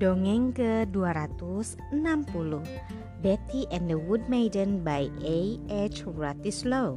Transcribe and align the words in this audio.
Dongeng 0.00 0.56
ke-260 0.56 1.76
Betty 3.20 3.68
and 3.68 3.84
the 3.84 4.00
Wood 4.00 4.32
Maiden 4.32 4.80
by 4.80 5.12
A. 5.20 5.60
H. 5.68 6.08
Wratislaw 6.08 6.96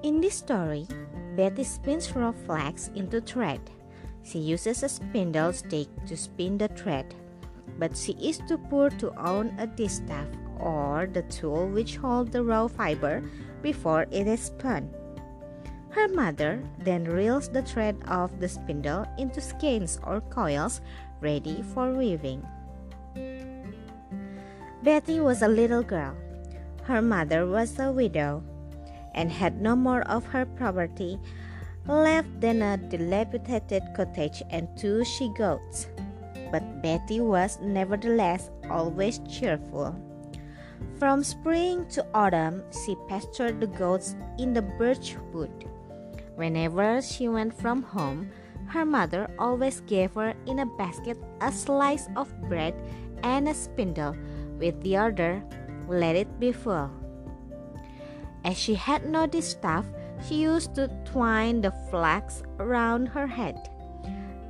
In 0.00 0.24
this 0.24 0.40
story, 0.40 0.88
Betty 1.36 1.68
spins 1.68 2.16
raw 2.16 2.32
flax 2.32 2.88
into 2.96 3.20
thread. 3.20 3.60
She 4.24 4.40
uses 4.40 4.80
a 4.80 4.88
spindle 4.88 5.52
stick 5.52 5.92
to 6.08 6.16
spin 6.16 6.56
the 6.56 6.72
thread, 6.72 7.12
but 7.76 7.92
she 7.92 8.16
is 8.16 8.40
too 8.48 8.56
poor 8.72 8.88
to 8.96 9.12
own 9.20 9.52
a 9.60 9.68
distaff 9.68 10.32
or 10.56 11.04
the 11.12 11.28
tool 11.28 11.68
which 11.68 12.00
holds 12.00 12.32
the 12.32 12.40
raw 12.40 12.72
fiber 12.72 13.20
before 13.60 14.08
it 14.08 14.24
is 14.24 14.48
spun. 14.48 14.88
Her 15.92 16.08
mother 16.08 16.64
then 16.78 17.04
reels 17.04 17.48
the 17.48 17.60
thread 17.60 17.96
of 18.08 18.40
the 18.40 18.48
spindle 18.48 19.04
into 19.18 19.40
skeins 19.40 20.00
or 20.02 20.20
coils 20.20 20.80
ready 21.20 21.62
for 21.62 21.92
weaving. 21.92 22.40
Betty 24.82 25.20
was 25.20 25.42
a 25.42 25.48
little 25.48 25.82
girl. 25.82 26.16
Her 26.84 27.02
mother 27.02 27.46
was 27.46 27.78
a 27.78 27.92
widow 27.92 28.42
and 29.14 29.30
had 29.30 29.60
no 29.60 29.76
more 29.76 30.02
of 30.08 30.24
her 30.26 30.46
property 30.46 31.20
left 31.86 32.40
than 32.40 32.62
a 32.62 32.76
dilapidated 32.78 33.82
cottage 33.94 34.42
and 34.50 34.68
two 34.76 35.04
she 35.04 35.28
goats. 35.36 35.88
But 36.50 36.82
Betty 36.82 37.20
was 37.20 37.58
nevertheless 37.60 38.50
always 38.70 39.20
cheerful. 39.28 39.94
From 40.98 41.22
spring 41.22 41.86
to 41.90 42.06
autumn, 42.14 42.62
she 42.72 42.96
pastured 43.08 43.60
the 43.60 43.66
goats 43.66 44.16
in 44.38 44.54
the 44.54 44.62
birch 44.62 45.16
wood. 45.32 45.68
Whenever 46.36 47.02
she 47.02 47.28
went 47.28 47.52
from 47.52 47.82
home, 47.82 48.30
her 48.68 48.84
mother 48.84 49.28
always 49.38 49.80
gave 49.82 50.14
her 50.14 50.34
in 50.46 50.60
a 50.60 50.72
basket 50.78 51.18
a 51.40 51.52
slice 51.52 52.08
of 52.16 52.32
bread 52.48 52.74
and 53.22 53.48
a 53.48 53.54
spindle, 53.54 54.16
with 54.58 54.80
the 54.82 54.96
other, 54.96 55.42
let 55.88 56.16
it 56.16 56.40
be 56.40 56.52
full. 56.52 56.90
As 58.44 58.56
she 58.56 58.74
had 58.74 59.08
no 59.08 59.26
distaff, 59.26 59.86
she 60.26 60.36
used 60.42 60.74
to 60.74 60.88
twine 61.04 61.60
the 61.60 61.72
flax 61.90 62.42
around 62.58 63.06
her 63.08 63.26
head. 63.26 63.68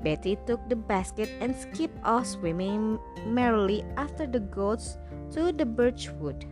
Betty 0.03 0.39
took 0.47 0.61
the 0.69 0.77
basket 0.77 1.31
and 1.41 1.55
skipped 1.55 1.99
off 2.05 2.27
swimming 2.27 2.99
merrily 3.27 3.85
after 3.97 4.27
the 4.27 4.41
goats 4.41 4.99
to 5.33 5.53
the 5.53 5.67
birch 5.67 6.11
wood. 6.19 6.45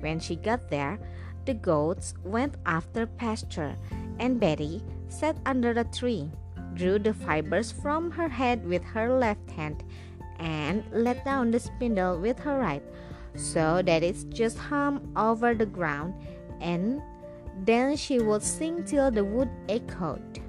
When 0.00 0.20
she 0.20 0.36
got 0.36 0.68
there, 0.70 0.98
the 1.44 1.54
goats 1.54 2.14
went 2.24 2.56
after 2.66 3.06
pasture, 3.06 3.76
and 4.18 4.40
Betty 4.40 4.82
sat 5.08 5.36
under 5.46 5.70
a 5.70 5.84
tree, 5.84 6.30
drew 6.74 6.98
the 6.98 7.14
fibers 7.14 7.72
from 7.72 8.10
her 8.10 8.28
head 8.28 8.66
with 8.66 8.84
her 8.84 9.18
left 9.18 9.50
hand, 9.50 9.84
and 10.38 10.84
let 10.92 11.24
down 11.24 11.50
the 11.50 11.60
spindle 11.60 12.18
with 12.20 12.38
her 12.40 12.58
right, 12.58 12.82
so 13.34 13.82
that 13.82 14.02
it 14.02 14.16
just 14.30 14.58
hung 14.58 15.12
over 15.16 15.54
the 15.54 15.66
ground, 15.66 16.14
and 16.60 17.02
then 17.64 17.96
she 17.96 18.20
would 18.20 18.42
sing 18.42 18.84
till 18.84 19.10
the 19.10 19.24
wood 19.24 19.50
echoed. 19.68 20.40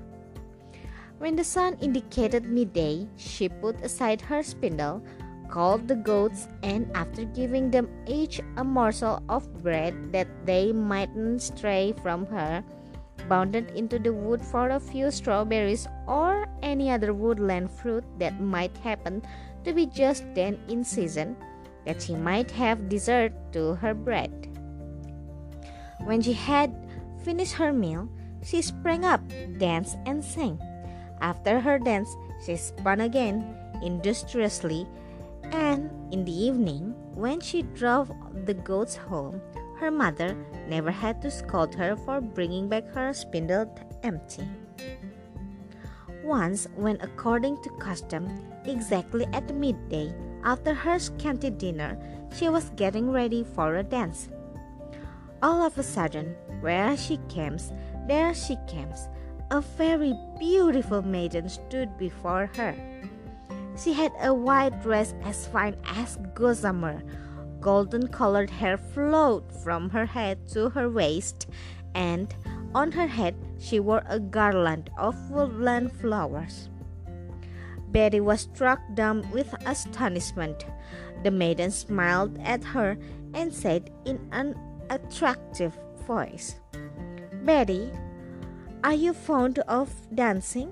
When 1.18 1.36
the 1.36 1.44
sun 1.44 1.76
indicated 1.82 2.46
midday, 2.46 3.08
she 3.18 3.50
put 3.50 3.82
aside 3.82 4.22
her 4.22 4.42
spindle, 4.42 5.04
called 5.50 5.88
the 5.88 5.96
goats, 5.96 6.48
and 6.62 6.90
after 6.96 7.26
giving 7.26 7.72
them 7.72 7.90
each 8.08 8.40
a 8.58 8.64
morsel 8.64 9.22
of 9.28 9.52
bread 9.64 10.14
that 10.14 10.28
they 10.46 10.72
mightn't 10.72 11.42
stray 11.42 11.94
from 12.02 12.26
her, 12.28 12.64
bounded 13.28 13.72
into 13.76 14.00
the 14.00 14.14
wood 14.14 14.42
for 14.42 14.70
a 14.70 14.80
few 14.80 15.12
strawberries 15.12 15.88
or 16.08 16.48
any 16.62 16.92
other 16.92 17.14
woodland 17.14 17.70
fruit 17.72 18.04
that 18.20 18.40
might 18.40 18.76
happen 18.78 19.22
to 19.64 19.74
be 19.74 19.86
just 19.86 20.24
then 20.34 20.60
in 20.68 20.84
season, 20.84 21.36
that 21.86 22.02
she 22.02 22.16
might 22.16 22.52
have 22.52 22.90
dessert 22.90 23.34
to 23.52 23.76
her 23.76 23.94
bread. 23.94 24.32
When 26.06 26.22
she 26.22 26.34
had 26.34 26.72
finished 27.24 27.54
her 27.54 27.74
meal, 27.74 28.08
she 28.44 28.62
sprang 28.62 29.04
up, 29.04 29.22
danced, 29.58 29.98
and 30.06 30.24
sang. 30.24 30.60
After 31.22 31.60
her 31.60 31.78
dance, 31.78 32.10
she 32.46 32.56
spun 32.56 33.02
again 33.02 33.56
industriously, 33.84 34.88
and 35.52 35.92
in 36.14 36.24
the 36.24 36.32
evening, 36.32 36.96
when 37.14 37.42
she 37.42 37.64
drove 37.64 38.12
the 38.46 38.54
goats 38.54 38.96
home, 38.96 39.42
her 39.80 39.92
mother 39.92 40.36
never 40.68 40.92
had 40.92 41.22
to 41.22 41.32
scold 41.32 41.74
her 41.76 41.96
for 41.96 42.20
bringing 42.20 42.68
back 42.68 42.86
her 42.94 43.14
spindle 43.14 43.74
empty. 44.04 44.48
Once, 46.24 46.68
when 46.76 47.00
according 47.02 47.56
to 47.64 47.70
custom, 47.80 48.28
exactly 48.66 49.26
at 49.34 49.56
midday, 49.56 50.14
after 50.44 50.74
her 50.74 51.00
scanty 51.00 51.50
dinner, 51.50 51.98
she 52.36 52.50
was 52.50 52.70
getting 52.76 53.10
ready 53.10 53.44
for 53.44 53.78
a 53.78 53.84
dance. 53.84 54.30
All 55.42 55.64
of 55.64 55.78
a 55.78 55.84
sudden, 55.84 56.36
where 56.60 56.96
she 56.98 57.18
comes, 57.34 57.72
there 58.08 58.34
she 58.34 58.58
comes, 58.70 59.08
a 59.52 59.62
very 59.62 60.14
beautiful 60.38 61.02
maiden 61.02 61.48
stood 61.50 61.98
before 61.98 62.50
her. 62.58 62.76
She 63.82 63.94
had 63.94 64.12
a 64.22 64.34
white 64.34 64.84
dress 64.84 65.14
as 65.24 65.48
fine 65.48 65.78
as 65.86 66.18
gossamer, 66.34 67.02
golden 67.62 68.08
colored 68.08 68.50
hair 68.50 68.78
flowed 68.78 69.44
from 69.64 69.90
her 69.90 70.06
head 70.06 70.48
to 70.50 70.70
her 70.70 70.90
waist, 70.90 71.48
and 71.96 72.34
on 72.74 72.92
her 72.92 73.08
head 73.08 73.36
she 73.58 73.80
wore 73.80 74.04
a 74.08 74.20
garland 74.20 74.90
of 74.98 75.16
woodland 75.30 75.92
flowers. 75.92 76.70
Betty 77.92 78.20
was 78.20 78.42
struck 78.42 78.80
dumb 78.94 79.30
with 79.32 79.54
astonishment. 79.66 80.66
The 81.24 81.32
maiden 81.32 81.72
smiled 81.72 82.38
at 82.44 82.64
her 82.64 82.98
and 83.34 83.54
said 83.54 83.92
in 84.06 84.20
an 84.32 84.56
attractive 84.90 85.78
voice, 86.06 86.56
Betty, 87.44 87.92
are 88.84 88.94
you 88.94 89.14
fond 89.14 89.60
of 89.68 89.90
dancing? 90.14 90.72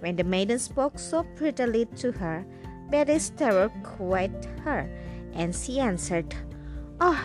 When 0.00 0.16
the 0.16 0.24
maiden 0.24 0.58
spoke 0.58 0.98
so 0.98 1.24
prettily 1.36 1.84
to 1.96 2.12
her, 2.12 2.46
Betty's 2.90 3.30
terror 3.30 3.70
quite 3.82 4.46
her 4.64 4.88
and 5.34 5.54
she 5.54 5.80
answered, 5.80 6.34
Oh, 7.00 7.20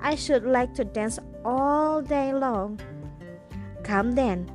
I 0.00 0.14
should 0.14 0.44
like 0.44 0.74
to 0.74 0.84
dance 0.84 1.18
all 1.44 2.02
day 2.02 2.32
long. 2.32 2.80
Come 3.82 4.12
then, 4.12 4.50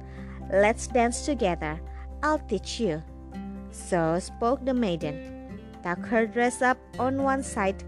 let's 0.52 0.88
dance 0.88 1.26
together. 1.26 1.80
I'll 2.22 2.40
teach 2.40 2.80
you. 2.80 3.02
So 3.72 4.20
spoke 4.20 4.66
the 4.66 4.74
maiden, 4.74 5.60
tucked 5.84 6.06
her 6.08 6.28
dress 6.28 6.62
up 6.62 6.78
on 7.00 7.24
one 7.24 7.42
side, 7.42 7.84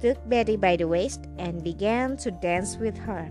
took 0.00 0.18
Betty 0.28 0.56
by 0.56 0.76
the 0.76 0.88
waist, 0.88 1.26
and 1.38 1.62
began 1.62 2.16
to 2.18 2.30
dance 2.30 2.76
with 2.76 2.98
her. 2.98 3.30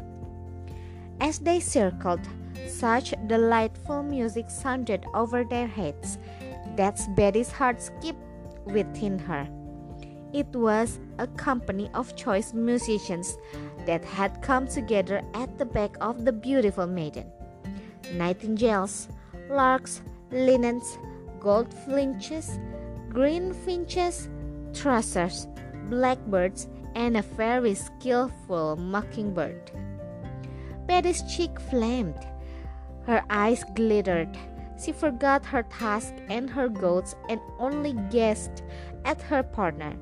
As 1.20 1.40
they 1.40 1.60
circled, 1.60 2.22
such 2.68 3.14
delightful 3.28 4.02
music 4.02 4.50
sounded 4.50 5.06
over 5.14 5.44
their 5.44 5.68
heads 5.68 6.18
that 6.78 7.00
Betty's 7.16 7.52
heart 7.52 7.82
skipped 7.82 8.18
within 8.66 9.20
her. 9.20 9.48
It 10.34 10.48
was 10.56 10.98
a 11.18 11.28
company 11.28 11.90
of 11.94 12.16
choice 12.16 12.54
musicians 12.54 13.38
that 13.86 14.06
had 14.06 14.42
come 14.42 14.66
together 14.66 15.22
at 15.34 15.58
the 15.58 15.66
back 15.66 15.98
of 16.00 16.24
the 16.24 16.32
beautiful 16.32 16.88
maiden. 16.88 17.26
Nightingales, 18.14 19.10
larks, 19.50 20.02
linnets, 20.32 20.98
goldfinches, 21.42 22.60
green 23.10 23.54
finches, 23.54 24.30
thrushes, 24.74 25.48
blackbirds, 25.90 26.70
and 26.96 27.18
a 27.18 27.22
very 27.22 27.74
skillful 27.74 28.78
mockingbird. 28.78 29.70
Betty's 30.88 31.24
cheek 31.24 31.60
flamed. 31.60 32.26
Her 33.06 33.22
eyes 33.30 33.66
glittered. 33.76 34.38
She 34.82 34.94
forgot 34.94 35.46
her 35.46 35.64
task 35.64 36.14
and 36.30 36.50
her 36.50 36.70
goats 36.70 37.16
and 37.28 37.42
only 37.60 37.94
gazed 38.10 38.64
at 39.04 39.22
her 39.24 39.44
partner 39.44 39.94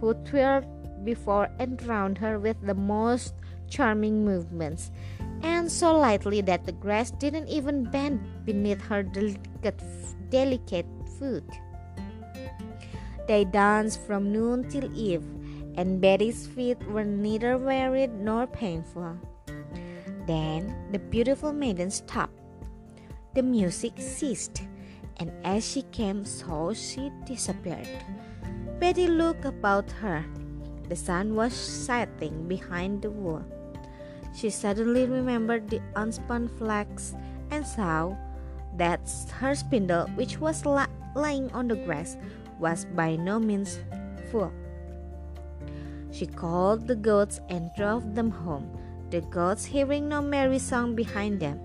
who 0.00 0.14
twirled 0.24 0.64
before 1.04 1.48
and 1.58 1.80
round 1.86 2.18
her 2.18 2.38
with 2.38 2.56
the 2.62 2.74
most 2.74 3.34
charming 3.68 4.24
movements, 4.24 4.90
and 5.42 5.70
so 5.70 5.96
lightly 5.96 6.40
that 6.42 6.64
the 6.64 6.72
grass 6.72 7.10
didn't 7.12 7.48
even 7.48 7.84
bend 7.84 8.20
beneath 8.44 8.80
her 8.82 9.02
delicate, 9.02 9.80
delicate 10.30 10.86
foot. 11.18 11.44
They 13.28 13.44
danced 13.44 14.00
from 14.06 14.32
noon 14.32 14.68
till 14.68 14.92
eve, 14.96 15.24
and 15.76 16.00
Betty's 16.00 16.46
feet 16.48 16.82
were 16.88 17.04
neither 17.04 17.56
wearied 17.56 18.12
nor 18.12 18.46
painful. 18.46 19.16
Then 20.26 20.74
the 20.90 20.98
beautiful 20.98 21.52
maiden 21.52 21.90
stopped. 21.90 22.34
The 23.34 23.42
music 23.42 23.92
ceased, 23.96 24.62
and 25.18 25.30
as 25.44 25.64
she 25.64 25.82
came, 25.92 26.24
so 26.24 26.74
she 26.74 27.12
disappeared. 27.24 27.88
Betty 28.80 29.06
looked 29.06 29.44
about 29.44 29.92
her. 30.00 30.24
The 30.88 30.96
sun 30.96 31.36
was 31.36 31.52
setting 31.52 32.48
behind 32.48 33.02
the 33.02 33.10
wall. 33.10 33.44
She 34.34 34.48
suddenly 34.48 35.04
remembered 35.04 35.68
the 35.68 35.82
unspun 35.94 36.48
flax 36.56 37.14
and 37.50 37.66
saw 37.66 38.16
that 38.78 39.04
her 39.36 39.54
spindle, 39.54 40.08
which 40.16 40.40
was 40.40 40.64
lying 40.64 41.52
on 41.52 41.68
the 41.68 41.76
grass, 41.76 42.16
was 42.58 42.86
by 42.96 43.16
no 43.16 43.38
means 43.38 43.78
full. 44.32 44.50
She 46.10 46.24
called 46.24 46.88
the 46.88 46.96
goats 46.96 47.38
and 47.50 47.70
drove 47.76 48.14
them 48.14 48.30
home. 48.30 48.72
The 49.10 49.20
goats, 49.20 49.66
hearing 49.66 50.08
no 50.08 50.22
merry 50.22 50.58
song 50.58 50.94
behind 50.94 51.38
them, 51.38 51.60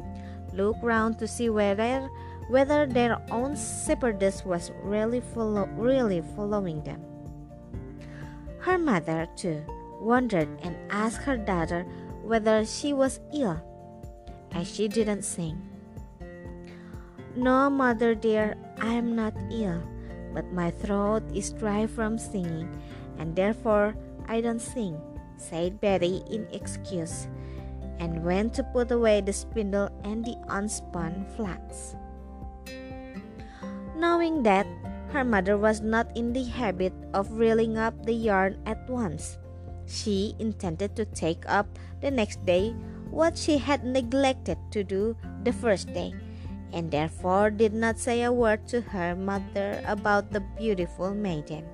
looked 0.51 0.83
round 0.83 1.17
to 1.19 1.27
see 1.27 1.49
whether 1.49 2.09
whether 2.47 2.85
their 2.85 3.21
own 3.31 3.55
shepherdess 3.55 4.45
was 4.45 4.71
really 4.83 5.21
follow, 5.33 5.65
really 5.75 6.21
following 6.35 6.83
them. 6.83 7.01
Her 8.59 8.77
mother 8.77 9.27
too 9.35 9.63
wondered 10.01 10.49
and 10.61 10.75
asked 10.89 11.23
her 11.23 11.37
daughter 11.37 11.85
whether 12.23 12.65
she 12.65 12.93
was 12.93 13.19
ill, 13.33 13.61
as 14.51 14.67
she 14.67 14.87
didn't 14.87 15.23
sing. 15.23 15.61
No, 17.35 17.69
mother 17.69 18.15
dear, 18.15 18.55
I 18.79 18.93
am 18.93 19.15
not 19.15 19.33
ill, 19.51 19.81
but 20.33 20.51
my 20.53 20.71
throat 20.71 21.23
is 21.33 21.51
dry 21.53 21.85
from 21.85 22.17
singing, 22.17 22.69
and 23.17 23.35
therefore 23.35 23.95
I 24.27 24.41
don't 24.41 24.61
sing, 24.61 24.99
said 25.37 25.81
Betty 25.81 26.23
in 26.29 26.47
excuse, 26.51 27.27
and 27.99 28.23
went 28.23 28.53
to 28.55 28.63
put 28.63 28.91
away 28.91 29.21
the 29.21 29.33
spindle 29.33 29.89
and 30.03 30.23
the 30.23 30.37
unspun 30.47 31.29
flax. 31.35 31.95
Knowing 34.05 34.45
that 34.45 34.69
her 35.09 35.25
mother 35.25 35.57
was 35.57 35.81
not 35.81 36.05
in 36.13 36.29
the 36.29 36.45
habit 36.45 36.93
of 37.17 37.41
reeling 37.41 37.73
up 37.73 38.05
the 38.05 38.13
yarn 38.13 38.53
at 38.69 38.77
once, 38.87 39.41
she 39.89 40.37
intended 40.37 40.93
to 40.93 41.09
take 41.09 41.41
up 41.49 41.65
the 42.05 42.11
next 42.13 42.37
day 42.45 42.69
what 43.09 43.35
she 43.35 43.57
had 43.57 43.81
neglected 43.81 44.61
to 44.69 44.83
do 44.85 45.17
the 45.41 45.51
first 45.51 45.89
day, 45.89 46.13
and 46.69 46.91
therefore 46.93 47.49
did 47.49 47.73
not 47.73 47.97
say 47.97 48.21
a 48.21 48.31
word 48.31 48.67
to 48.69 48.79
her 48.93 49.17
mother 49.17 49.81
about 49.89 50.29
the 50.29 50.45
beautiful 50.53 51.09
maiden. 51.09 51.65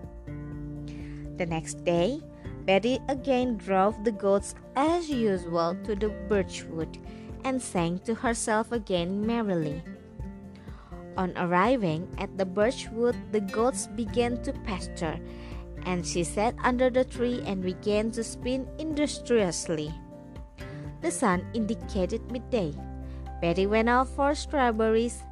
The 1.36 1.46
next 1.46 1.84
day, 1.84 2.24
Betty 2.64 3.04
again 3.12 3.60
drove 3.60 4.08
the 4.08 4.16
goats 4.16 4.56
as 4.80 5.12
usual 5.12 5.76
to 5.84 6.00
the 6.00 6.16
birchwood 6.32 6.96
and 7.44 7.60
sang 7.60 8.00
to 8.08 8.16
herself 8.16 8.72
again 8.72 9.28
merrily. 9.28 9.84
On 11.18 11.36
arriving 11.36 12.08
at 12.18 12.38
the 12.38 12.46
birchwood, 12.46 13.16
the 13.32 13.42
goats 13.42 13.88
began 13.88 14.42
to 14.44 14.54
pasture, 14.64 15.20
and 15.86 16.06
she 16.06 16.24
sat 16.24 16.56
under 16.64 16.90
the 16.90 17.04
tree 17.04 17.44
and 17.46 17.62
began 17.62 18.12
to 18.12 18.24
spin 18.24 18.68
industriously. 18.80 19.92
The 21.02 21.12
sun 21.12 21.46
indicated 21.54 22.32
midday. 22.32 22.74
Betty 23.42 23.68
went 23.68 23.90
out 23.90 24.08
for 24.08 24.36
strawberries, 24.36 25.24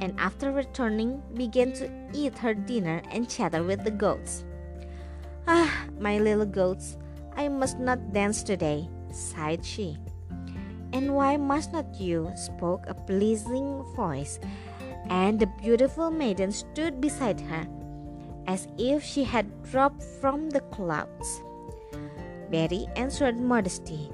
and 0.00 0.14
after 0.20 0.52
returning, 0.52 1.22
began 1.34 1.72
to 1.80 1.90
eat 2.12 2.38
her 2.38 2.54
dinner 2.54 3.02
and 3.10 3.28
chatter 3.28 3.62
with 3.62 3.82
the 3.82 3.90
goats. 3.90 4.44
Ah, 5.48 5.72
my 5.98 6.18
little 6.18 6.46
goats, 6.46 6.96
I 7.36 7.48
must 7.48 7.78
not 7.78 8.12
dance 8.12 8.42
today, 8.42 8.88
sighed 9.10 9.64
she. 9.64 9.96
And 10.92 11.14
why 11.14 11.36
must 11.36 11.72
not 11.72 11.98
you? 11.98 12.30
spoke 12.36 12.84
a 12.86 12.94
pleasing 12.94 13.82
voice 13.96 14.38
and 15.08 15.38
the 15.38 15.46
beautiful 15.60 16.10
maiden 16.10 16.52
stood 16.52 17.00
beside 17.00 17.40
her, 17.40 17.66
as 18.46 18.68
if 18.78 19.02
she 19.02 19.24
had 19.24 19.46
dropped 19.62 20.02
from 20.20 20.50
the 20.50 20.60
clouds. 20.72 21.42
Betty 22.50 22.86
answered 22.96 23.38
modestly, 23.38 24.10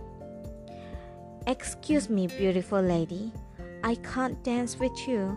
Excuse 1.46 2.08
me, 2.08 2.26
beautiful 2.26 2.80
lady, 2.80 3.32
I 3.82 3.94
can't 3.96 4.42
dance 4.44 4.78
with 4.78 4.92
you 5.08 5.36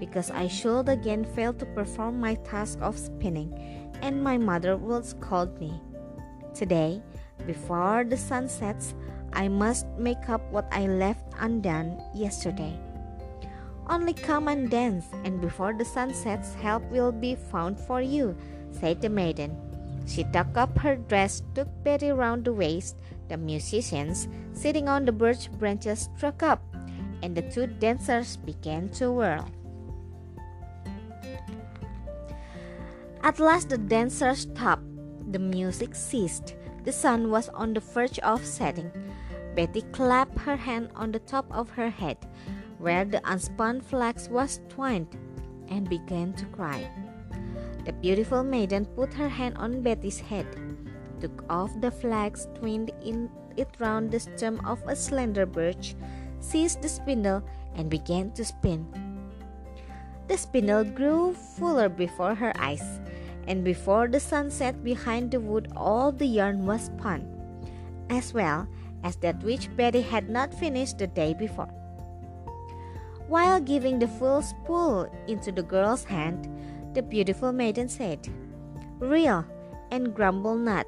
because 0.00 0.30
I 0.30 0.48
should 0.48 0.88
again 0.88 1.24
fail 1.24 1.52
to 1.54 1.66
perform 1.66 2.18
my 2.20 2.34
task 2.36 2.78
of 2.80 2.98
spinning, 2.98 3.52
and 4.00 4.22
my 4.22 4.38
mother 4.38 4.76
will 4.76 5.02
scold 5.02 5.58
me. 5.60 5.80
Today, 6.54 7.02
before 7.46 8.04
the 8.08 8.16
sun 8.16 8.48
sets, 8.48 8.94
I 9.32 9.48
must 9.48 9.86
make 9.98 10.28
up 10.28 10.40
what 10.50 10.68
I 10.72 10.86
left 10.86 11.24
undone 11.38 12.00
yesterday. 12.14 12.78
Only 13.88 14.14
come 14.14 14.48
and 14.48 14.70
dance, 14.70 15.06
and 15.24 15.40
before 15.40 15.74
the 15.74 15.84
sun 15.84 16.14
sets, 16.14 16.54
help 16.54 16.82
will 16.90 17.12
be 17.12 17.34
found 17.34 17.78
for 17.78 18.00
you, 18.00 18.36
said 18.70 19.02
the 19.02 19.08
maiden. 19.08 19.56
She 20.06 20.24
tucked 20.24 20.56
up 20.56 20.78
her 20.78 20.96
dress, 20.96 21.42
took 21.54 21.68
Betty 21.84 22.10
round 22.10 22.44
the 22.44 22.52
waist. 22.52 22.96
The 23.28 23.36
musicians, 23.36 24.28
sitting 24.52 24.88
on 24.88 25.04
the 25.04 25.12
birch 25.12 25.50
branches, 25.58 26.08
struck 26.16 26.42
up, 26.42 26.62
and 27.22 27.36
the 27.36 27.42
two 27.42 27.66
dancers 27.66 28.36
began 28.36 28.88
to 29.00 29.10
whirl. 29.10 29.48
At 33.22 33.38
last 33.38 33.68
the 33.68 33.78
dancers 33.78 34.40
stopped. 34.50 34.82
The 35.30 35.38
music 35.38 35.94
ceased. 35.94 36.54
The 36.84 36.92
sun 36.92 37.30
was 37.30 37.48
on 37.50 37.74
the 37.74 37.80
verge 37.80 38.18
of 38.20 38.44
setting. 38.44 38.90
Betty 39.54 39.82
clapped 39.92 40.38
her 40.38 40.56
hand 40.56 40.90
on 40.96 41.12
the 41.12 41.20
top 41.20 41.46
of 41.50 41.70
her 41.70 41.90
head 41.90 42.18
where 42.82 43.06
the 43.06 43.22
unspun 43.22 43.78
flax 43.80 44.28
was 44.28 44.58
twined, 44.68 45.06
and 45.70 45.88
began 45.88 46.34
to 46.34 46.44
cry. 46.46 46.82
The 47.86 47.94
beautiful 47.94 48.42
maiden 48.42 48.86
put 48.98 49.14
her 49.14 49.28
hand 49.28 49.56
on 49.56 49.82
Betty's 49.82 50.18
head, 50.18 50.46
took 51.20 51.46
off 51.48 51.70
the 51.80 51.90
flax, 51.90 52.48
twined 52.58 52.90
in 53.02 53.30
it 53.56 53.70
round 53.78 54.10
the 54.10 54.18
stem 54.18 54.58
of 54.66 54.82
a 54.86 54.96
slender 54.96 55.46
birch, 55.46 55.94
seized 56.40 56.82
the 56.82 56.88
spindle, 56.88 57.42
and 57.74 57.88
began 57.88 58.32
to 58.32 58.44
spin. 58.44 58.86
The 60.26 60.38
spindle 60.38 60.84
grew 60.84 61.34
fuller 61.34 61.88
before 61.88 62.34
her 62.34 62.52
eyes, 62.58 62.82
and 63.46 63.62
before 63.62 64.08
the 64.08 64.20
sun 64.20 64.50
set 64.50 64.82
behind 64.82 65.30
the 65.30 65.40
wood, 65.40 65.70
all 65.76 66.10
the 66.10 66.26
yarn 66.26 66.66
was 66.66 66.90
spun, 66.90 67.26
as 68.10 68.34
well 68.34 68.66
as 69.04 69.16
that 69.16 69.42
which 69.42 69.70
Betty 69.76 70.02
had 70.02 70.28
not 70.28 70.54
finished 70.54 70.98
the 70.98 71.06
day 71.06 71.34
before. 71.34 71.81
While 73.32 73.60
giving 73.60 73.98
the 73.98 74.08
full 74.20 74.42
spool 74.42 75.08
into 75.26 75.52
the 75.52 75.62
girl's 75.62 76.04
hand, 76.04 76.52
the 76.92 77.00
beautiful 77.00 77.50
maiden 77.50 77.88
said, 77.88 78.28
Reel 78.98 79.46
and 79.90 80.14
grumble 80.14 80.54
not. 80.54 80.84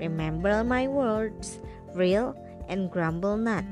Remember 0.00 0.64
my 0.64 0.88
words, 0.88 1.58
reel 1.92 2.34
and 2.70 2.90
grumble 2.90 3.36
not. 3.36 3.68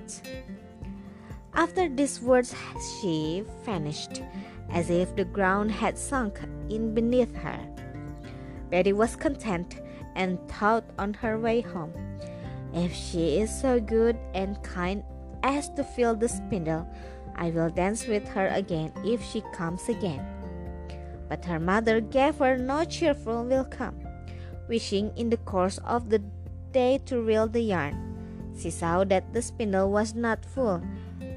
After 1.54 1.88
these 1.88 2.20
words, 2.20 2.54
she 3.00 3.44
vanished, 3.64 4.20
as 4.68 4.90
if 4.90 5.16
the 5.16 5.24
ground 5.24 5.70
had 5.72 5.96
sunk 5.96 6.38
in 6.68 6.92
beneath 6.92 7.34
her. 7.36 7.58
Betty 8.68 8.92
was 8.92 9.16
content 9.16 9.80
and 10.16 10.36
thought 10.50 10.84
on 10.98 11.14
her 11.14 11.38
way 11.38 11.62
home, 11.62 11.94
If 12.74 12.92
she 12.92 13.40
is 13.40 13.48
so 13.48 13.80
good 13.80 14.18
and 14.34 14.62
kind 14.62 15.02
as 15.42 15.70
to 15.70 15.82
fill 15.82 16.14
the 16.14 16.28
spindle, 16.28 16.86
I 17.36 17.50
will 17.50 17.70
dance 17.70 18.06
with 18.06 18.26
her 18.28 18.48
again 18.48 18.92
if 19.04 19.22
she 19.22 19.42
comes 19.52 19.88
again. 19.88 20.24
But 21.28 21.44
her 21.44 21.58
mother 21.58 22.00
gave 22.00 22.36
her 22.38 22.56
no 22.56 22.84
cheerful 22.84 23.44
welcome, 23.44 23.96
wishing 24.68 25.12
in 25.16 25.30
the 25.30 25.38
course 25.38 25.78
of 25.84 26.10
the 26.10 26.20
day 26.72 26.98
to 27.06 27.22
reel 27.22 27.48
the 27.48 27.60
yarn. 27.60 27.96
She 28.58 28.70
saw 28.70 29.04
that 29.04 29.32
the 29.32 29.42
spindle 29.42 29.90
was 29.90 30.14
not 30.14 30.44
full 30.44 30.82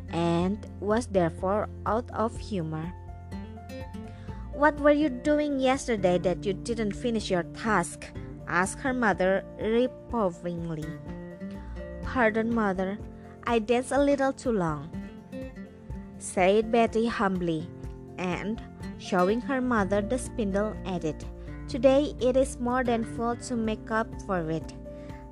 and 0.10 0.60
was 0.80 1.08
therefore 1.08 1.70
out 1.86 2.10
of 2.12 2.38
humor. 2.38 2.94
What 4.54 4.80
were 4.80 4.92
you 4.92 5.10
doing 5.10 5.60
yesterday 5.60 6.18
that 6.20 6.46
you 6.46 6.54
didn't 6.54 6.94
finish 6.94 7.30
your 7.30 7.44
task? 7.44 8.06
asked 8.48 8.80
her 8.80 8.94
mother 8.94 9.44
reprovingly. 9.60 10.86
Pardon, 12.04 12.54
mother, 12.54 13.00
I 13.48 13.60
danced 13.60 13.92
a 13.92 14.00
little 14.00 14.32
too 14.32 14.52
long 14.52 15.05
said 16.26 16.72
Betty 16.72 17.06
humbly, 17.06 17.70
and, 18.18 18.58
showing 18.98 19.40
her 19.42 19.62
mother 19.62 20.02
the 20.02 20.18
spindle, 20.18 20.74
added, 20.86 21.24
Today 21.70 22.16
it 22.20 22.36
is 22.36 22.60
more 22.60 22.84
than 22.84 23.04
full 23.04 23.36
to 23.46 23.56
make 23.56 23.92
up 23.92 24.10
for 24.26 24.50
it. 24.50 24.74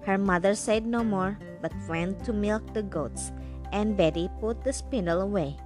Her 0.05 0.17
mother 0.17 0.53
said 0.53 0.85
no 0.85 1.03
more, 1.03 1.37
but 1.61 1.73
went 1.89 2.23
to 2.25 2.33
milk 2.33 2.61
the 2.73 2.83
goats, 2.83 3.31
and 3.71 3.97
Betty 3.97 4.29
put 4.39 4.63
the 4.63 4.73
spindle 4.73 5.21
away. 5.21 5.57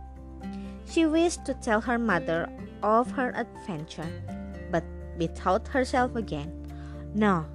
She 0.88 1.06
wished 1.06 1.44
to 1.46 1.54
tell 1.56 1.82
her 1.82 2.00
mother 2.00 2.48
of 2.82 3.12
her 3.12 3.36
adventure, 3.36 4.08
but 4.72 4.84
bethought 5.18 5.68
herself 5.68 6.16
again. 6.16 6.52
No, 7.14 7.46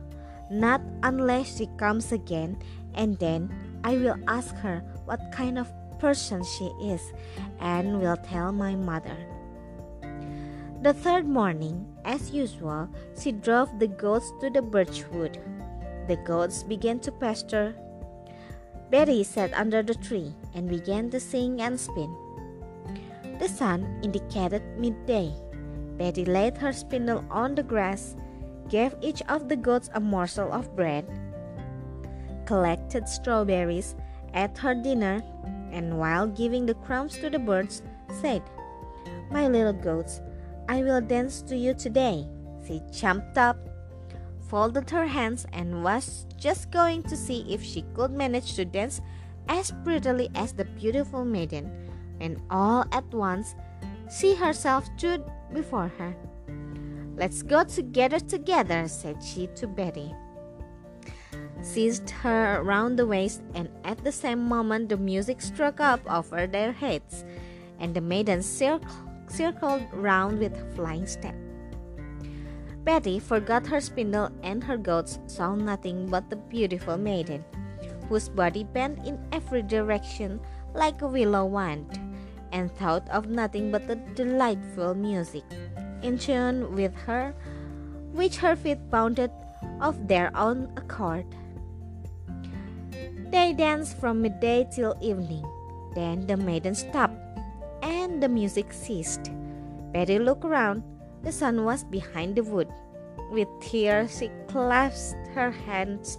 not 0.51 0.83
unless 1.03 1.57
she 1.57 1.69
comes 1.79 2.13
again, 2.13 2.61
and 2.95 3.19
then 3.19 3.49
I 3.85 3.97
will 3.97 4.19
ask 4.29 4.55
her 4.57 4.85
what 5.07 5.21
kind 5.33 5.59
of 5.59 5.73
person 6.03 6.43
she 6.43 6.75
is 6.83 7.15
and 7.63 8.03
will 8.03 8.19
tell 8.27 8.51
my 8.51 8.75
mother. 8.75 9.15
The 10.83 10.93
third 10.93 11.31
morning, 11.31 11.87
as 12.05 12.35
usual, 12.35 12.91
she 13.15 13.31
drove 13.31 13.79
the 13.79 13.87
goats 13.87 14.27
to 14.43 14.51
the 14.51 14.63
birchwood. 14.63 15.39
The 16.09 16.19
goats 16.27 16.65
began 16.67 16.99
to 17.07 17.13
pasture. 17.13 17.79
Betty 18.91 19.23
sat 19.23 19.55
under 19.55 19.81
the 19.81 19.95
tree 19.95 20.35
and 20.55 20.69
began 20.69 21.09
to 21.11 21.21
sing 21.21 21.63
and 21.63 21.79
spin. 21.79 22.11
The 23.39 23.47
sun 23.47 23.87
indicated 24.03 24.63
midday. 24.77 25.31
Betty 25.97 26.25
laid 26.25 26.59
her 26.59 26.73
spindle 26.73 27.25
on 27.31 27.55
the 27.55 27.63
grass, 27.63 28.17
gave 28.69 28.97
each 29.01 29.23
of 29.31 29.49
the 29.49 29.57
goats 29.57 29.89
a 29.95 30.01
morsel 30.01 30.51
of 30.51 30.75
bread, 30.75 31.07
collected 32.45 33.09
strawberries, 33.09 33.95
ate 34.35 34.59
her 34.59 34.75
dinner, 34.75 35.23
and 35.73 35.99
while 35.99 36.27
giving 36.27 36.67
the 36.67 36.75
crumbs 36.75 37.19
to 37.19 37.31
the 37.31 37.39
birds, 37.39 37.83
said, 38.21 38.43
My 39.31 39.49
little 39.49 39.73
goats, 39.73 40.21
I 40.69 40.83
will 40.83 41.01
dance 41.01 41.43
to 41.43 41.57
you 41.57 41.75
today. 41.75 42.29
She 42.67 42.81
jumped 42.93 43.39
up, 43.39 43.57
folded 44.49 44.89
her 44.91 45.07
hands, 45.07 45.47
and 45.53 45.83
was 45.83 46.27
just 46.37 46.71
going 46.71 47.03
to 47.05 47.17
see 47.17 47.45
if 47.49 47.63
she 47.63 47.85
could 47.95 48.13
manage 48.13 48.55
to 48.55 48.65
dance 48.65 49.01
as 49.49 49.73
prettily 49.83 50.31
as 50.35 50.53
the 50.53 50.65
beautiful 50.65 51.25
maiden, 51.25 51.73
when 52.19 52.41
all 52.51 52.85
at 52.93 53.09
once 53.13 53.55
she 54.09 54.35
herself 54.35 54.89
stood 54.97 55.25
before 55.53 55.91
her. 55.99 56.15
Let's 57.17 57.43
go 57.43 57.65
together 57.65 58.21
together, 58.21 58.89
said 58.89 59.23
she 59.23 59.49
to 59.57 59.67
Betty. 59.67 60.15
Seized 61.63 62.11
her 62.11 62.61
round 62.63 62.99
the 62.99 63.07
waist, 63.07 63.41
and 63.55 63.71
at 63.85 64.03
the 64.03 64.11
same 64.11 64.43
moment 64.43 64.89
the 64.89 64.97
music 64.97 65.41
struck 65.41 65.81
up 65.81 66.01
over 66.11 66.47
their 66.47 66.73
heads, 66.73 67.25
and 67.79 67.95
the 67.95 68.01
maiden 68.01 68.43
circled 68.43 69.83
round 69.93 70.39
with 70.41 70.59
flying 70.75 71.07
step. 71.07 71.37
Betty 72.83 73.21
forgot 73.21 73.65
her 73.67 73.81
spindle 73.81 74.29
and 74.43 74.63
her 74.65 74.77
goats 74.77 75.21
saw 75.29 75.55
nothing 75.55 76.11
but 76.11 76.29
the 76.29 76.37
beautiful 76.37 76.99
maiden, 76.99 77.45
whose 78.09 78.29
body 78.29 78.65
bent 78.65 79.07
in 79.07 79.23
every 79.31 79.63
direction 79.63 80.41
like 80.75 81.01
a 81.01 81.07
willow 81.07 81.47
wand, 81.47 81.87
and 82.51 82.75
thought 82.75 83.09
of 83.09 83.31
nothing 83.31 83.71
but 83.71 83.87
the 83.87 83.97
delightful 84.19 84.95
music 84.95 85.45
in 86.03 86.19
tune 86.19 86.75
with 86.75 86.93
her, 87.07 87.33
which 88.13 88.37
her 88.37 88.57
feet 88.57 88.91
bounded 88.91 89.31
of 89.81 90.09
their 90.09 90.37
own 90.37 90.69
accord. 90.77 91.25
They 93.33 93.55
danced 93.55 93.97
from 93.97 94.21
midday 94.21 94.69
till 94.71 94.95
evening. 95.01 95.49
Then 95.95 96.27
the 96.27 96.37
maiden 96.37 96.75
stopped, 96.75 97.17
and 97.81 98.23
the 98.23 98.29
music 98.29 98.75
ceased. 98.75 99.33
Betty 99.91 100.19
looked 100.19 100.45
around. 100.45 100.85
The 101.23 101.33
sun 101.33 101.65
was 101.65 101.83
behind 101.83 102.37
the 102.37 102.45
wood. 102.45 102.69
With 103.31 103.49
tears, 103.59 104.19
she 104.19 104.29
clasped 104.49 105.17
her 105.33 105.51
hands 105.51 106.19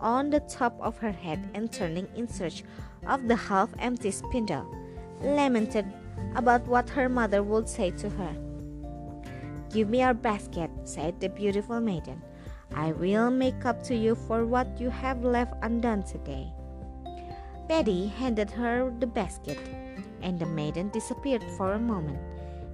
on 0.00 0.30
the 0.30 0.40
top 0.40 0.80
of 0.80 0.96
her 1.04 1.12
head 1.12 1.44
and 1.52 1.70
turning 1.70 2.08
in 2.16 2.26
search 2.26 2.64
of 3.06 3.28
the 3.28 3.36
half 3.36 3.68
empty 3.78 4.10
spindle, 4.10 4.64
lamented 5.20 5.84
about 6.34 6.66
what 6.66 6.88
her 6.88 7.10
mother 7.10 7.42
would 7.42 7.68
say 7.68 7.90
to 7.90 8.08
her. 8.08 8.32
Give 9.68 9.90
me 9.90 10.00
your 10.00 10.14
basket, 10.14 10.70
said 10.84 11.20
the 11.20 11.28
beautiful 11.28 11.80
maiden. 11.80 12.22
I 12.74 12.90
will 12.92 13.30
make 13.30 13.64
up 13.64 13.82
to 13.84 13.94
you 13.94 14.14
for 14.26 14.44
what 14.44 14.80
you 14.80 14.90
have 14.90 15.22
left 15.22 15.54
undone 15.62 16.02
today. 16.02 16.50
Betty 17.68 18.08
handed 18.08 18.50
her 18.50 18.92
the 18.98 19.06
basket, 19.06 19.58
and 20.20 20.38
the 20.38 20.46
maiden 20.46 20.90
disappeared 20.90 21.44
for 21.56 21.72
a 21.72 21.78
moment, 21.78 22.18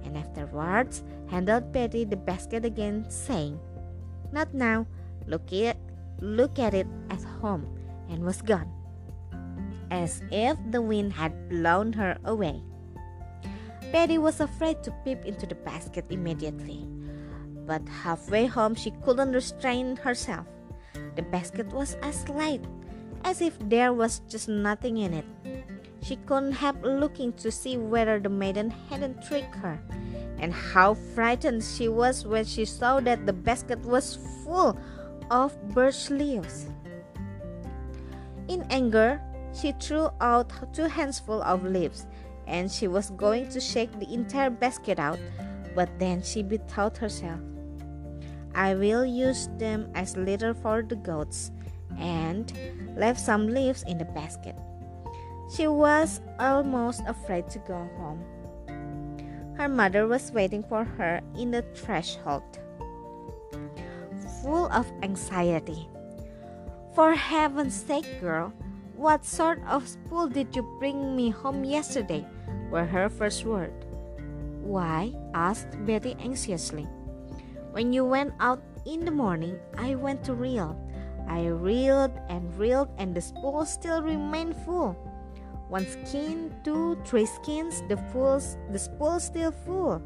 and 0.03 0.17
afterwards 0.17 1.03
handed 1.29 1.71
Betty 1.71 2.03
the 2.03 2.17
basket 2.17 2.65
again, 2.65 3.05
saying, 3.09 3.59
Not 4.33 4.53
now, 4.53 4.87
look 5.27 5.53
at, 5.53 5.77
look 6.19 6.57
at 6.59 6.73
it 6.73 6.87
at 7.09 7.23
home, 7.39 7.69
and 8.09 8.25
was 8.25 8.41
gone, 8.41 8.67
as 9.91 10.21
if 10.31 10.57
the 10.71 10.81
wind 10.81 11.13
had 11.13 11.47
blown 11.47 11.93
her 11.93 12.17
away. 12.25 12.61
Betty 13.91 14.17
was 14.17 14.41
afraid 14.41 14.81
to 14.83 14.91
peep 15.05 15.25
into 15.25 15.45
the 15.45 15.55
basket 15.55 16.05
immediately, 16.09 16.87
but 17.71 17.87
halfway 17.87 18.45
home 18.45 18.75
she 18.75 18.91
couldn't 18.99 19.31
restrain 19.31 19.95
herself. 19.95 20.45
The 21.15 21.21
basket 21.21 21.71
was 21.71 21.95
as 22.03 22.27
light 22.27 22.59
as 23.23 23.39
if 23.39 23.55
there 23.69 23.93
was 23.93 24.19
just 24.27 24.49
nothing 24.49 24.97
in 24.97 25.13
it. 25.13 25.25
She 26.03 26.17
couldn't 26.27 26.51
help 26.51 26.83
looking 26.83 27.31
to 27.39 27.49
see 27.49 27.77
whether 27.77 28.19
the 28.19 28.27
maiden 28.27 28.71
hadn't 28.89 29.23
tricked 29.23 29.55
her, 29.55 29.79
and 30.39 30.51
how 30.51 30.95
frightened 31.15 31.63
she 31.63 31.87
was 31.87 32.27
when 32.27 32.43
she 32.43 32.65
saw 32.65 32.99
that 32.99 33.25
the 33.25 33.31
basket 33.31 33.79
was 33.87 34.19
full 34.43 34.75
of 35.29 35.55
birch 35.69 36.09
leaves. 36.09 36.67
In 38.49 38.67
anger, 38.69 39.21
she 39.55 39.71
threw 39.79 40.09
out 40.19 40.51
two 40.73 40.91
handsful 40.91 41.41
of 41.43 41.63
leaves 41.63 42.05
and 42.47 42.69
she 42.69 42.89
was 42.89 43.11
going 43.11 43.47
to 43.51 43.61
shake 43.61 43.97
the 43.97 44.11
entire 44.11 44.49
basket 44.49 44.99
out, 44.99 45.19
but 45.73 45.87
then 45.99 46.21
she 46.21 46.43
bethought 46.43 46.97
herself. 46.97 47.39
I 48.55 48.75
will 48.75 49.05
use 49.05 49.49
them 49.57 49.89
as 49.95 50.17
litter 50.17 50.53
for 50.53 50.81
the 50.81 50.95
goats, 50.95 51.51
and 51.97 52.51
left 52.95 53.19
some 53.19 53.47
leaves 53.47 53.83
in 53.87 53.97
the 53.97 54.05
basket. 54.05 54.55
She 55.55 55.67
was 55.67 56.21
almost 56.39 57.03
afraid 57.07 57.49
to 57.49 57.59
go 57.59 57.89
home. 57.99 58.23
Her 59.57 59.67
mother 59.67 60.07
was 60.07 60.31
waiting 60.31 60.63
for 60.63 60.83
her 60.83 61.21
in 61.37 61.51
the 61.51 61.61
threshold, 61.75 62.43
full 64.41 64.71
of 64.71 64.91
anxiety. 65.03 65.87
For 66.95 67.13
heaven's 67.13 67.75
sake, 67.75 68.19
girl, 68.19 68.53
what 68.95 69.25
sort 69.25 69.59
of 69.67 69.87
spool 69.87 70.27
did 70.27 70.55
you 70.55 70.63
bring 70.79 71.15
me 71.15 71.29
home 71.29 71.63
yesterday? 71.63 72.25
were 72.69 72.85
her 72.85 73.09
first 73.09 73.45
words. 73.45 73.85
Why? 74.63 75.13
asked 75.33 75.75
Betty 75.85 76.15
anxiously. 76.19 76.87
When 77.71 77.93
you 77.93 78.03
went 78.03 78.33
out 78.39 78.61
in 78.85 79.05
the 79.05 79.11
morning, 79.11 79.57
I 79.77 79.95
went 79.95 80.23
to 80.25 80.33
reel. 80.33 80.75
I 81.27 81.47
reeled 81.47 82.11
and 82.27 82.53
reeled, 82.59 82.89
and 82.97 83.15
the 83.15 83.21
spool 83.21 83.65
still 83.65 84.03
remained 84.03 84.55
full. 84.65 84.91
One 85.69 85.87
skin, 85.87 86.53
two, 86.65 86.99
three 87.05 87.25
skins, 87.25 87.81
the, 87.87 87.95
fools, 88.11 88.57
the 88.71 88.79
spool 88.79 89.21
still 89.21 89.51
full. 89.51 89.99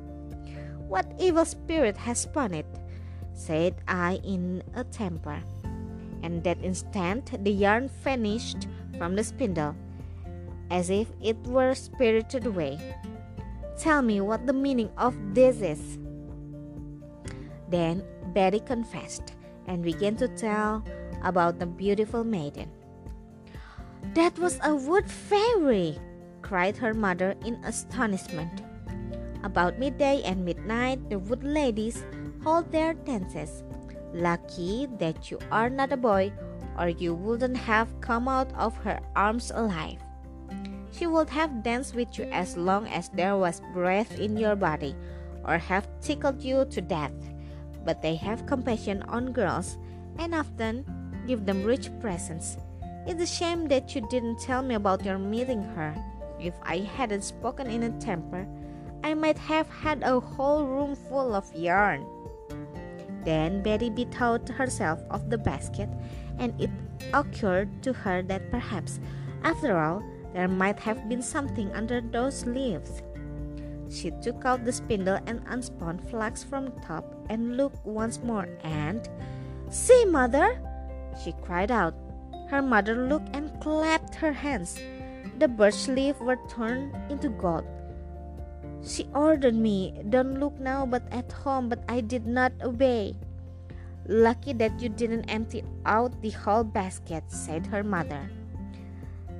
What 0.87 1.11
evil 1.19 1.45
spirit 1.45 1.97
has 1.97 2.19
spun 2.19 2.53
it? 2.53 2.67
said 3.33 3.75
I 3.87 4.21
in 4.23 4.61
a 4.75 4.83
temper. 4.83 5.41
And 6.21 6.43
that 6.43 6.63
instant 6.63 7.43
the 7.43 7.51
yarn 7.51 7.89
vanished 8.03 8.67
from 8.99 9.15
the 9.15 9.23
spindle, 9.23 9.75
as 10.69 10.91
if 10.91 11.07
it 11.19 11.37
were 11.47 11.73
spirited 11.73 12.45
away. 12.45 12.77
Tell 13.77 14.03
me 14.03 14.21
what 14.21 14.45
the 14.45 14.53
meaning 14.53 14.91
of 14.97 15.17
this 15.33 15.61
is. 15.61 15.97
Then 17.69 18.03
Betty 18.33 18.59
confessed 18.59 19.33
and 19.67 19.83
began 19.83 20.15
to 20.17 20.27
tell 20.27 20.83
about 21.23 21.59
the 21.59 21.65
beautiful 21.65 22.23
maiden. 22.23 22.69
That 24.13 24.37
was 24.37 24.59
a 24.63 24.75
wood 24.75 25.09
fairy, 25.09 25.97
cried 26.41 26.77
her 26.77 26.93
mother 26.93 27.35
in 27.45 27.55
astonishment. 27.65 28.61
About 29.43 29.79
midday 29.79 30.21
and 30.23 30.45
midnight, 30.45 31.09
the 31.09 31.19
wood 31.19 31.43
ladies 31.43 32.05
hold 32.43 32.71
their 32.71 32.93
dances. 32.93 33.63
Lucky 34.13 34.87
that 34.99 35.29
you 35.31 35.39
are 35.51 35.69
not 35.69 35.91
a 35.91 35.97
boy 35.97 36.31
or 36.77 36.89
you 36.89 37.13
wouldn't 37.13 37.57
have 37.57 37.89
come 38.01 38.27
out 38.27 38.51
of 38.53 38.75
her 38.77 38.99
arms 39.15 39.51
alive. 39.53 39.99
She 40.91 41.07
would 41.07 41.29
have 41.29 41.63
danced 41.63 41.95
with 41.95 42.17
you 42.17 42.25
as 42.31 42.55
long 42.55 42.87
as 42.87 43.09
there 43.09 43.35
was 43.35 43.61
breath 43.73 44.19
in 44.19 44.37
your 44.37 44.55
body, 44.55 44.95
or 45.43 45.57
have 45.57 45.87
tickled 45.99 46.41
you 46.41 46.65
to 46.71 46.81
death. 46.81 47.11
But 47.85 48.01
they 48.01 48.15
have 48.15 48.45
compassion 48.45 49.03
on 49.03 49.31
girls 49.31 49.77
and 50.17 50.33
often 50.33 50.83
give 51.27 51.45
them 51.45 51.63
rich 51.63 51.89
presents. 52.01 52.57
It's 53.05 53.21
a 53.21 53.27
shame 53.27 53.67
that 53.67 53.93
you 53.93 54.01
didn't 54.09 54.39
tell 54.39 54.63
me 54.63 54.75
about 54.75 55.05
your 55.05 55.19
meeting 55.19 55.61
her. 55.75 55.95
If 56.39 56.55
I 56.63 56.79
hadn't 56.79 57.23
spoken 57.23 57.67
in 57.67 57.83
a 57.83 57.99
temper, 58.01 58.47
I 59.03 59.13
might 59.13 59.37
have 59.37 59.69
had 59.69 60.01
a 60.01 60.19
whole 60.19 60.65
room 60.65 60.95
full 60.95 61.35
of 61.35 61.45
yarn. 61.53 62.05
Then 63.23 63.61
Betty 63.61 63.89
bethought 63.89 64.49
herself 64.49 65.01
of 65.09 65.29
the 65.29 65.37
basket 65.37 65.89
and 66.37 66.59
it 66.59 66.69
occurred 67.13 67.83
to 67.83 67.93
her 67.93 68.21
that 68.23 68.51
perhaps, 68.51 68.99
after 69.43 69.77
all, 69.77 70.03
there 70.33 70.47
might 70.47 70.79
have 70.79 71.07
been 71.07 71.21
something 71.21 71.71
under 71.73 72.01
those 72.01 72.45
leaves. 72.45 73.01
She 73.89 74.11
took 74.21 74.45
out 74.45 74.65
the 74.65 74.71
spindle 74.71 75.19
and 75.27 75.45
unspun 75.45 76.01
flax 76.09 76.43
from 76.43 76.65
the 76.65 76.79
top 76.81 77.05
and 77.29 77.57
looked 77.57 77.85
once 77.85 78.21
more 78.21 78.47
and, 78.63 79.07
See, 79.69 80.05
mother! 80.05 80.59
she 81.23 81.33
cried 81.41 81.71
out. 81.71 81.95
Her 82.49 82.61
mother 82.61 83.07
looked 83.07 83.35
and 83.35 83.49
clapped 83.61 84.15
her 84.15 84.31
hands. 84.31 84.79
The 85.39 85.47
birch 85.47 85.87
leaves 85.87 86.19
were 86.19 86.39
turned 86.47 86.95
into 87.09 87.29
gold. 87.29 87.65
She 88.85 89.09
ordered 89.13 89.55
me, 89.55 89.93
Don't 90.09 90.39
look 90.39 90.59
now 90.59 90.85
but 90.85 91.03
at 91.11 91.31
home, 91.31 91.69
but 91.69 91.83
I 91.89 92.01
did 92.01 92.27
not 92.27 92.53
obey. 92.61 93.15
Lucky 94.07 94.53
that 94.53 94.79
you 94.79 94.89
didn't 94.89 95.25
empty 95.25 95.63
out 95.85 96.21
the 96.21 96.29
whole 96.29 96.63
basket, 96.63 97.23
said 97.27 97.65
her 97.67 97.83
mother. 97.83 98.29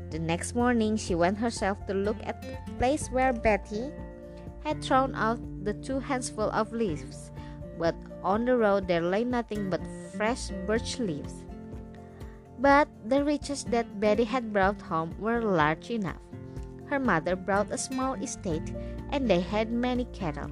The 0.10 0.18
next 0.18 0.56
morning, 0.56 0.98
she 0.98 1.14
went 1.14 1.38
herself 1.38 1.86
to 1.86 1.94
look 1.94 2.18
at 2.24 2.42
the 2.42 2.58
place 2.80 3.08
where 3.10 3.34
Betty 3.34 3.92
had 4.66 4.84
thrown 4.84 5.14
out 5.14 5.40
the 5.64 5.74
two 5.74 6.00
handsful 6.00 6.50
of 6.50 6.74
leaves, 6.74 7.32
but 7.78 7.96
on 8.24 8.46
the 8.46 8.58
road 8.58 8.88
there 8.88 9.02
lay 9.02 9.24
nothing 9.24 9.70
but 9.70 9.82
fresh 10.18 10.50
birch 10.66 10.98
leaves. 10.98 11.46
But 12.58 12.88
the 13.06 13.24
riches 13.24 13.64
that 13.66 14.00
Betty 14.00 14.24
had 14.24 14.52
brought 14.52 14.82
home 14.82 15.14
were 15.20 15.42
large 15.42 15.92
enough. 15.92 16.22
Her 16.90 17.00
mother 17.00 17.36
brought 17.36 17.70
a 17.72 17.78
small 17.78 18.14
estate, 18.16 18.74
and 19.12 19.30
they 19.30 19.42
had 19.42 19.72
many 19.72 20.06
cattle. 20.14 20.50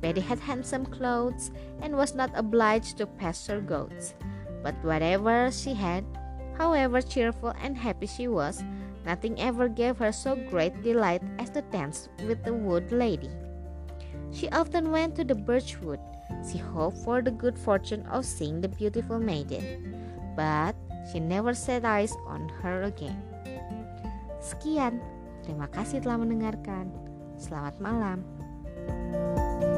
Betty 0.00 0.20
had 0.20 0.38
handsome 0.38 0.86
clothes 0.86 1.50
and 1.82 1.96
was 1.96 2.14
not 2.14 2.30
obliged 2.34 2.98
to 2.98 3.06
pasture 3.06 3.60
goats. 3.60 4.14
But 4.62 4.74
whatever 4.84 5.50
she 5.50 5.74
had, 5.74 6.04
however 6.58 7.02
cheerful 7.02 7.54
and 7.60 7.76
happy 7.76 8.06
she 8.06 8.28
was, 8.28 8.62
nothing 9.04 9.40
ever 9.40 9.68
gave 9.68 9.98
her 9.98 10.12
so 10.12 10.36
great 10.48 10.82
delight 10.82 11.22
as 11.38 11.50
to 11.50 11.62
dance 11.72 12.08
with 12.26 12.42
the 12.44 12.52
wood 12.52 12.92
lady. 12.92 13.30
She 14.32 14.48
often 14.50 14.90
went 14.90 15.16
to 15.16 15.24
the 15.24 15.34
birch 15.34 15.80
wood. 15.80 16.00
She 16.46 16.58
hoped 16.58 16.98
for 17.02 17.20
the 17.22 17.34
good 17.34 17.58
fortune 17.58 18.06
of 18.06 18.24
seeing 18.24 18.60
the 18.60 18.70
beautiful 18.70 19.18
maiden, 19.18 19.94
but 20.36 20.74
she 21.10 21.18
never 21.18 21.54
set 21.54 21.84
eyes 21.84 22.14
on 22.26 22.48
her 22.62 22.86
again. 22.86 23.18
Sekian, 24.40 25.02
terima 25.42 25.68
kasih 25.68 26.00
telah 26.00 26.16
mendengarkan. 26.16 26.88
Selamat 27.36 27.76
malam. 27.82 28.22
thank 28.80 29.64
you 29.64 29.69